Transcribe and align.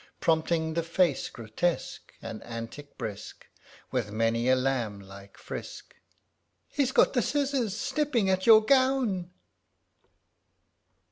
Prompting 0.19 0.73
the 0.73 0.81
face 0.81 1.29
grotesque, 1.29 2.11
and 2.23 2.43
antic 2.43 2.97
brisk. 2.97 3.45
With 3.91 4.09
many 4.11 4.49
a 4.49 4.55
laml>like 4.55 5.37
frisk, 5.37 5.93
(He's 6.67 6.91
got 6.91 7.13
the 7.13 7.21
scissors, 7.21 7.77
snipping 7.77 8.27
at 8.27 8.47
your 8.47 8.65
gown 8.65 9.29